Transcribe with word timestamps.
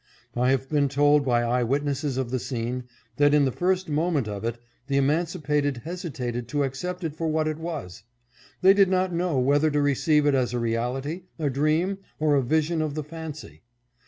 I 0.35 0.49
have 0.49 0.67
been 0.67 0.89
told 0.89 1.23
by 1.23 1.43
eye 1.43 1.61
witnesses 1.61 2.17
of 2.17 2.31
the 2.31 2.39
scene, 2.39 2.85
that, 3.17 3.35
in 3.35 3.45
the 3.45 3.51
first 3.51 3.87
moment 3.87 4.27
of 4.27 4.43
it, 4.43 4.57
the 4.87 4.97
emancipated 4.97 5.77
hesitated 5.77 6.47
to 6.47 6.63
accept 6.63 7.03
it 7.03 7.13
for 7.15 7.27
what 7.27 7.47
it 7.47 7.59
was. 7.59 8.01
They 8.63 8.73
did 8.73 8.89
not 8.89 9.13
know 9.13 9.37
whether 9.37 9.69
to 9.69 9.79
receive 9.79 10.25
it 10.25 10.33
as 10.33 10.55
a 10.55 10.59
reality, 10.59 11.25
a 11.37 11.51
dream, 11.51 11.99
or 12.19 12.33
a 12.33 12.41
vision 12.41 12.81
of 12.81 12.95
the 12.95 13.03
fancy. 13.03 13.61